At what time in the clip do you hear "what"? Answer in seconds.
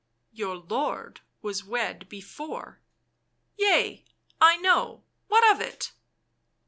5.27-5.47